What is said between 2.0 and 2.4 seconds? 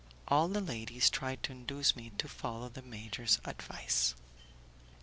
to